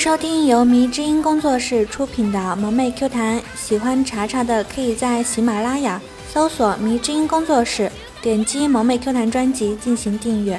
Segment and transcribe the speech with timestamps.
[0.00, 6.00] 收听由迷之音工作室出品的萌妹 Q 弹，喜欢查查的可以在喜马拉雅
[6.32, 7.92] 搜索迷之音工作室，
[8.22, 10.58] 点击萌妹 Q 弹专辑进行订阅，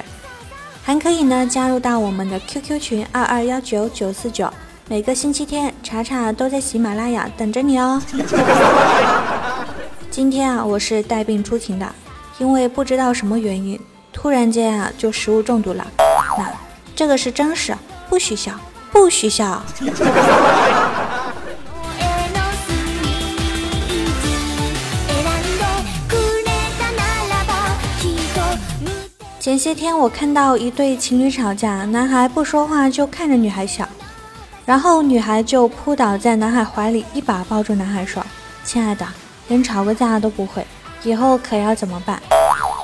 [0.84, 4.48] 还可以呢加入到我们的 QQ 群二二幺九九四九，
[4.88, 8.00] 每个星期天查查都在喜马拉雅等着你哦。
[10.08, 11.94] 今天啊，我是带病出勤的，
[12.38, 13.76] 因为不知道什么原因，
[14.12, 15.84] 突然间啊就食物中毒了，
[16.38, 16.48] 那
[16.94, 17.76] 这个是真事，
[18.08, 18.52] 不许笑。
[18.92, 19.62] 不许笑。
[29.40, 33.88] 前些天我看到一对情侣吵架，男孩不说话就看着女孩笑，
[34.64, 38.24] 然后女孩就扑倒在男孩怀里，一把抱住男孩说
[38.62, 39.04] ：“亲爱的，
[39.48, 40.64] 连吵个架都不会，
[41.02, 42.22] 以后可要怎么办？”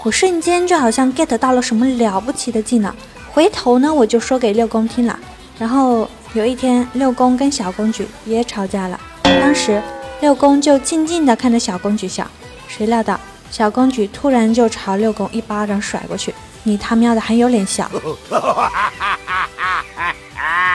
[0.02, 2.92] 我瞬间就好像 get 到了什么了不起的技能，
[3.30, 5.18] 回头呢我就说给六公听了。
[5.58, 8.98] 然后有一天，六公跟小公举也吵架了。
[9.24, 9.82] 当时
[10.20, 12.26] 六公就静静地看着小公举笑，
[12.68, 13.18] 谁料到
[13.50, 17.90] 小公举突然就朝六公一巴掌甩过去：“你他喵的还有脸笑！”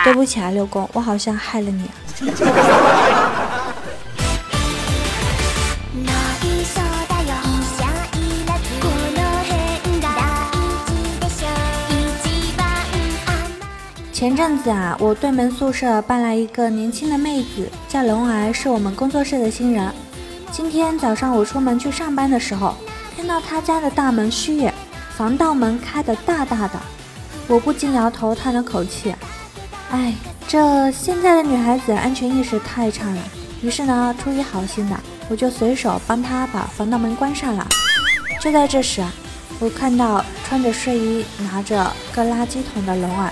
[0.04, 1.86] 对不起啊，六公，我好像害了你。
[14.24, 19.94] 前阵子啊，我对门宿舍搬来一个年轻的妹子，叫龙儿，是我们工作室的新人。
[20.50, 22.74] 今天早上我出门去上班的时候，
[23.18, 24.74] 看到她家的大门虚掩，
[25.10, 26.80] 防盗门开得大大的，
[27.50, 29.14] 我不禁摇头叹了口气。
[29.92, 30.14] 哎，
[30.48, 33.18] 这现在的女孩子安全意识太差了。
[33.62, 37.68] 于是呢，出于好心的，我就随手帮她把防盗门关上了。
[38.40, 39.12] 就在这时啊，
[39.60, 43.30] 我看到穿着睡衣、拿着个垃圾桶的龙儿。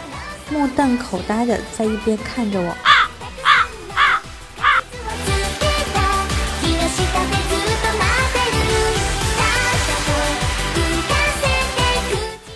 [0.52, 2.76] 目瞪口呆的在一边看着我。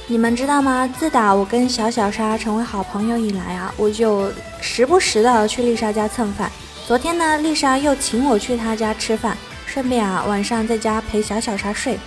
[0.07, 0.87] 你们知道吗？
[0.97, 4.31] 自打我跟小小莎成为好朋友以来啊，我就
[4.61, 6.49] 时不时的去丽莎家蹭饭。
[6.87, 11.99] 昨天呢，丽莎又请我去她家吃饭，顺便啊晚上在家陪小小莎睡，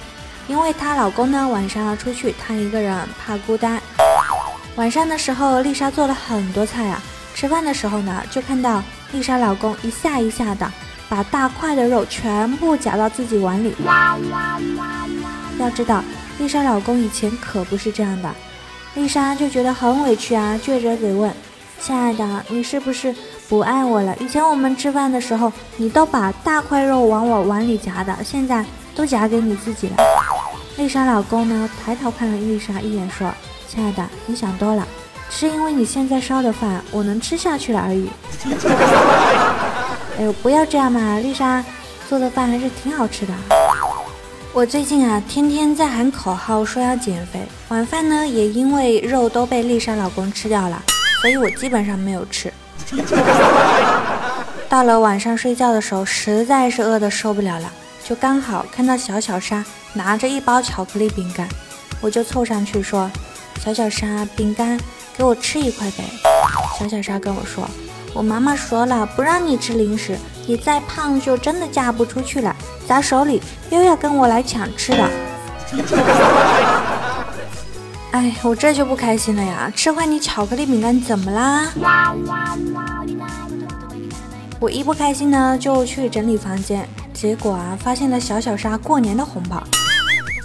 [0.47, 3.83] 因为她老公呢晚上要出去，她一个人怕孤单。
[4.79, 7.03] 晚上的时候，丽莎做了很多菜啊。
[7.35, 8.81] 吃饭的时候呢，就看到
[9.11, 10.73] 丽莎老公一下一下的
[11.09, 13.75] 把大块的肉全部夹到自己碗里。
[15.59, 16.05] 要知道，
[16.39, 18.33] 丽莎老公以前可不是这样的。
[18.95, 21.33] 丽莎就觉得很委屈啊，撅着嘴问
[21.83, 23.13] ：“亲爱的，你是不是
[23.49, 24.17] 不爱我了？
[24.21, 29.97] 以前我们吃饭的时候，你都把大块肉往我碗里夹的，现在都夹给你自己了。”
[30.79, 33.29] 丽莎老公呢，抬头看了丽莎一眼，说。
[33.69, 34.89] 亲爱的，你想多了，
[35.29, 38.09] 只是因为你现在烧的饭我能吃下去了而已。
[40.19, 41.63] 哎呦，不要这样嘛，丽莎
[42.09, 43.35] 做的饭还是挺好吃的。
[44.55, 50.83] 我最近啊，天天在喊口号说要减肥，晚饭呢也因为肉都被丽莎老公吃掉了，
[51.21, 52.51] 所以我基本上没有吃。
[54.69, 57.71] 到了晚上睡觉的时候，实在是饿得受不了了，
[58.03, 59.63] 就刚好看到小小沙
[59.93, 61.47] 拿着一包巧克力饼干，
[62.01, 63.11] 我就凑上去说。
[63.61, 64.79] 小小沙，饼干
[65.17, 66.05] 给我吃一块呗。
[66.79, 67.69] 小小沙跟我说
[68.15, 72.55] ：“我妈妈说了，不让你吃零食，你再胖就真的嫁不出去了。
[72.87, 75.11] 砸手里又要跟我来抢吃的。
[78.13, 79.71] 哎，我这就不开心了呀！
[79.77, 81.69] 吃坏你巧克力饼干怎么啦？
[84.59, 89.63] 我一不开心呢，就去整理房间，结果啊，发现了小小沙过年的红包。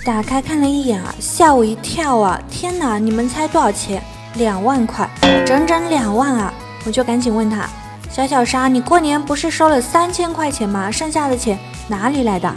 [0.05, 2.37] 打开看了一眼啊，吓我一跳啊！
[2.51, 4.03] 天哪，你们猜多少钱？
[4.33, 5.09] 两万块，
[5.45, 6.53] 整整两万啊！
[6.85, 7.69] 我就赶紧问他，
[8.11, 10.91] 小小沙，你过年不是收了三千块钱吗？
[10.91, 12.53] 剩下的钱哪里来的？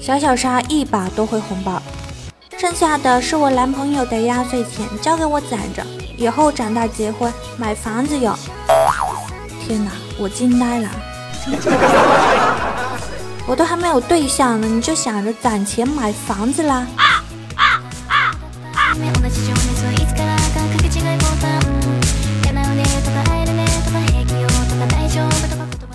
[0.00, 1.82] 小小沙一把夺回红包，
[2.56, 5.84] 剩下的是我男朋友的压岁钱，交给我攒着，
[6.16, 8.34] 以后长大结婚买房子用。
[9.66, 10.88] 天哪，我惊呆了！
[13.48, 16.86] 我都还没有对象呢，你就想着攒钱买房子啦？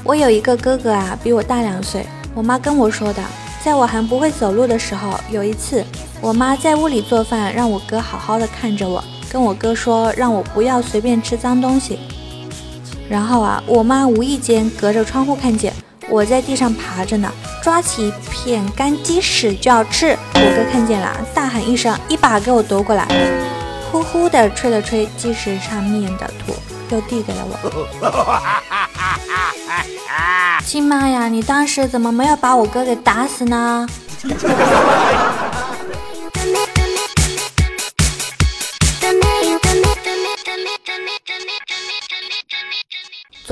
[0.04, 2.04] 我有一个哥哥啊，比我大两岁。
[2.34, 3.24] 我妈跟我说的，
[3.64, 5.86] 在我还不会走路的时候，有一次
[6.22, 12.00] 我妈在屋里做饭，让我哥好好的看着我，跟我哥说让我不要随便吃脏东西。
[13.08, 15.72] 然后啊，我妈无意间隔着窗户看见。
[16.10, 17.32] 我在地上爬着呢，
[17.64, 20.18] 抓起一片干鸡屎就要吃。
[20.36, 23.08] 我哥看见了，大喊一声，一把给我夺过来，
[23.90, 26.54] 呼呼的吹了吹鸡屎上面的土，
[26.90, 27.56] 又递给了我。
[30.66, 33.88] 亲妈呀，你当时怎么没有把我哥给打死呢？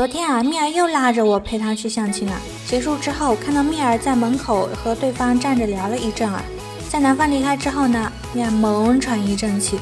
[0.02, 2.34] 昨天啊，蜜儿又拉着我陪她去相亲了。
[2.66, 6.42] 结束之后，看到蜜儿在门口和对方站着聊了一阵啊。
[6.90, 9.80] 在男方离开之后呢，蜜儿猛喘一阵气。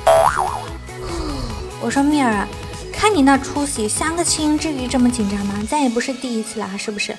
[1.80, 2.46] 我说蜜儿啊，
[2.92, 5.54] 看你那出息，相个亲至于这么紧张吗？
[5.70, 7.16] 再也不是第一次了，是不是？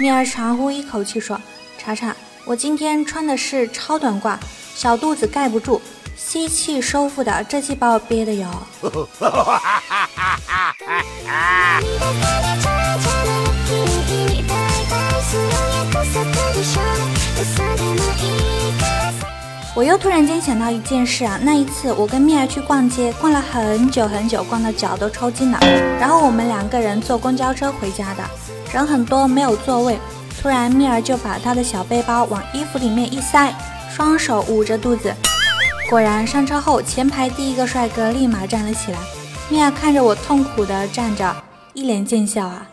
[0.00, 1.40] 蜜儿长呼一口气说
[1.78, 2.12] ：“查查，
[2.44, 4.36] 我今天穿的是超短褂，
[4.74, 5.80] 小肚子盖不住，
[6.16, 8.48] 吸气收腹的，这气把我憋的哟。”
[19.74, 25.58] 我又突然间想到一件事啊，那一次我跟蜜儿去逛街，逛了很久很久，逛到脚都抽筋了。
[25.98, 28.22] 然后我们两个人坐公交车回家的，
[28.72, 29.98] 人很多，没有座位。
[30.40, 33.52] 突然蜜儿就把她的小背包往衣服里面一塞，
[33.90, 35.12] 双手捂着肚子。
[35.88, 38.98] 果然上车后，前排第一个帅哥立马站了起来。
[39.48, 41.34] 米娅看着我痛苦的站着，
[41.74, 42.66] 一脸贱笑啊，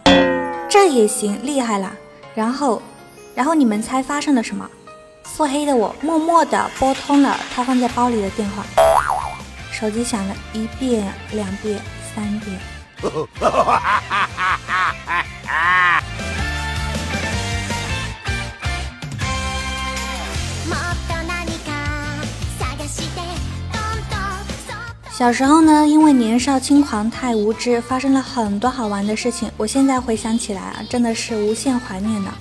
[0.69, 1.91] 这也行，厉害了。
[2.33, 2.81] 然后，
[3.35, 4.69] 然后你们猜发生了什么？
[5.23, 8.63] 腹黑的我默默的拨通了他放在包里的电话，
[9.71, 11.79] 手机响了一遍、两遍、
[12.13, 12.59] 三遍。
[25.19, 29.51] 小时候呢，因为年少轻狂太无知，发生了很多好玩的事情。
[29.57, 32.33] 我现在回想起来啊，真的是无限怀念呢。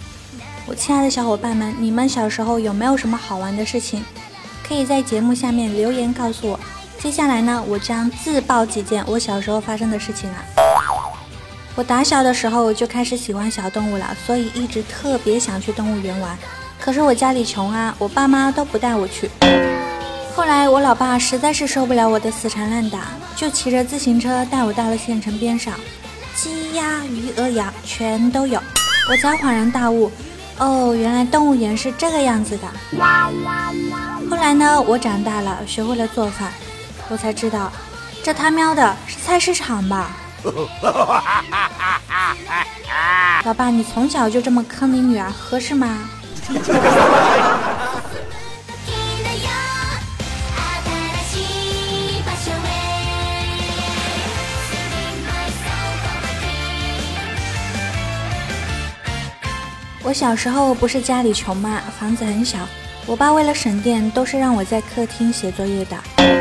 [0.64, 4.04] 我亲爱的小伙伴们，你们小时候有没有什么好玩的事情？
[4.62, 6.60] 可以在节目下面留言告诉我。
[7.00, 10.36] 接下来呢，我将自曝几件我小时候发生的事情啊。
[11.74, 16.38] 我打小的时候就开始喜欢小动物了，所以一直特别想去动物园玩。
[16.78, 19.28] 可是我家里穷啊，我爸妈都不带我去。
[20.38, 25.74] 后来我老爸实在是受不了我的死缠烂打，就骑着自行车带我到了县城边上，
[26.36, 28.62] 鸡鸭鱼鹅羊全都有，
[29.10, 30.08] 我才恍然大悟，
[30.58, 32.68] 哦，原来动物园是这个样子的。
[34.30, 36.52] 后来呢，我长大了，学会了做饭，
[37.08, 37.72] 我才知道，
[38.22, 40.12] 这他喵的是菜市场吧？
[43.44, 45.98] 老爸，你从小就这么坑你女儿，合适吗？
[60.08, 62.60] 我小时候不是家里穷嘛，房子很小，
[63.04, 65.98] 我爸为了省电，都是让我在客厅写作业的，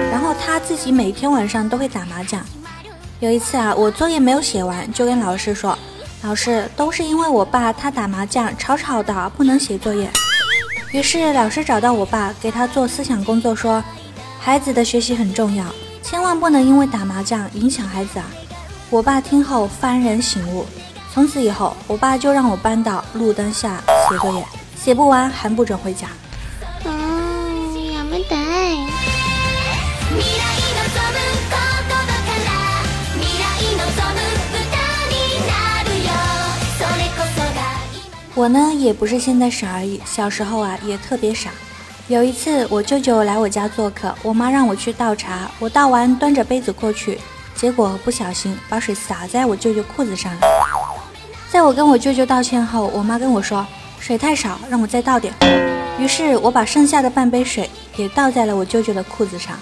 [0.10, 2.42] 然后他自己每天晚上都会打麻将。
[3.20, 5.78] 有一次啊，我作业没有写完，就跟老师说
[6.24, 10.10] ：“老师，都是因为我爸他打麻将吵吵的，不能写作业。”
[10.94, 13.84] 于是老师找到我爸，给他做思想工作，说
[14.40, 15.66] ：“孩子的学习很重要，
[16.02, 18.32] 千万不能因为打麻将影响孩子啊。”
[18.90, 20.66] 我爸听后幡然醒悟。
[21.17, 24.45] 从此以后，我爸就让我搬到路灯下写作业，
[24.77, 26.09] 写不完还不准回家。
[26.85, 28.37] 嗯，やめて。
[38.35, 41.51] 我呢也不是现在傻而已，小时候啊也特别傻。
[42.09, 47.21] 有一次我舅舅来我家做客，我妈让我去倒茶，我倒完端着杯子过去，
[47.55, 50.41] 结果不小心把水洒在我舅舅裤子上了。
[51.50, 53.66] 在我跟我舅舅道歉后，我妈跟我说
[54.00, 55.34] 水太少，让我再倒点。
[55.98, 59.58] 于是我把剩下的半杯水也倒在了我舅舅的裤子上。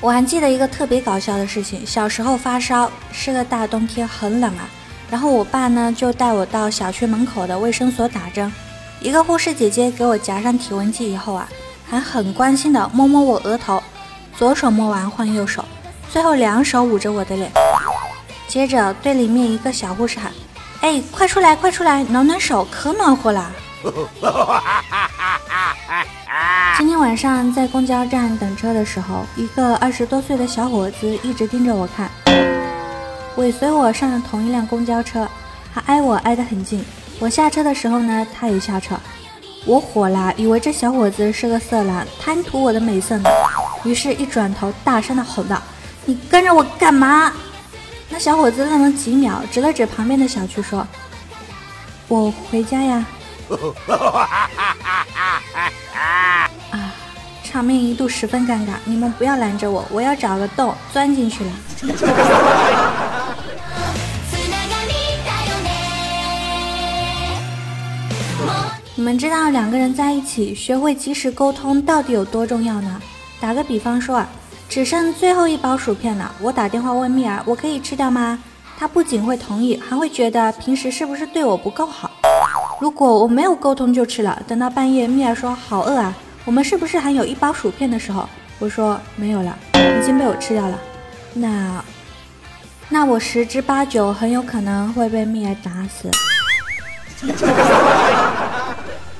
[0.00, 4.68] 我还记得一个特别搞笑的事情，小时候发烧，是个大冬天，很冷啊。
[5.10, 8.52] 然后我爸呢就带我到小区门口的卫生所打针。
[9.00, 11.46] 一个护士姐姐给我夹上体温计以后啊，
[11.86, 13.82] 还很关心的摸摸我额头，
[14.36, 15.64] 左手摸完换右手，
[16.10, 17.50] 最后两手捂着我的脸，
[18.48, 20.32] 接着对里面一个小护士喊
[20.80, 23.52] ：“哎，快出来，快出来，暖暖手，可暖和了。
[26.78, 32.10] ”今天晚上在公交站等车的时候，一个二十多岁的小伙子一直盯着我看，
[33.36, 35.28] 尾随我上了同一辆公交车，
[35.72, 36.84] 还挨我挨得很近。
[37.20, 38.96] 我下车的时候呢，他也下车，
[39.64, 43.30] 我火了，以为这小伙子是个色狼，贪图我的美色呢。
[43.84, 45.62] 于是，一转头，大声的吼道
[46.04, 47.32] ：“你跟着我干嘛？”
[48.10, 50.86] 那小伙子愣了几秒，指了指旁边的小区说
[52.08, 53.06] ：“我回家呀。
[56.70, 56.92] 啊，
[57.44, 61.50] 场面一度十分尴尬，你们不要拦着我，我要找个洞钻进去了。
[69.04, 73.02] 你们知道两个人在一起学会及时沟通到底有多重要呢？
[73.38, 74.26] 打个比方说啊，
[74.66, 78.42] 只剩最后一包薯片了，我打电话问蜜儿，我可以吃掉吗？
[78.78, 82.10] 他不仅会同意，还会觉得平时是不是对我不够好？
[82.80, 88.26] 如果我没有沟通就吃了，等到半夜蜜儿说好饿啊，我们是不是还有一包薯片的时候，
[88.58, 90.78] 我说没有了，已经被我吃掉了，
[91.34, 91.84] 那
[92.88, 96.10] 那我十之八九很有可能会被蜜儿打死。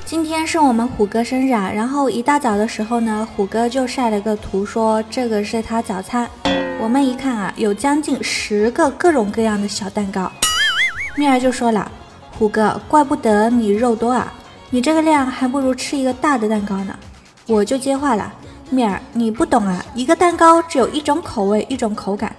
[0.06, 6.28] 今天是我们虎哥生日啊，然后一大早的时候呢，虎哥就晒了个图，说这个是他早餐。
[6.78, 10.30] 我们一看啊，有将近十个各种各样的小蛋糕。
[11.16, 11.90] 蜜儿就说了，
[12.38, 14.30] 虎哥，怪不得你肉多啊，
[14.68, 16.94] 你这个量还不如吃一个大的蛋糕呢。
[17.46, 18.30] 我就接话了，
[18.68, 22.36] 蜜儿，你不懂啊，一个蛋糕只有一种口味，一种口感。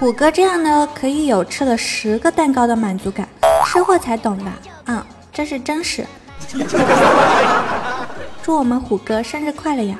[0.00, 3.28] 虎哥这样呢，可以有吃了十个蛋糕的满足感，
[3.66, 4.50] 吃货才懂的。
[4.86, 6.06] 嗯，这是真实。
[8.42, 9.96] 祝我们虎哥生日快乐呀！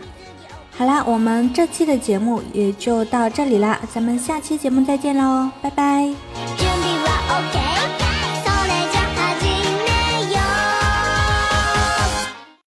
[0.76, 6.53] 好啦，我们这期的节目也就到这里啦，咱们下期节目再见喽，拜拜。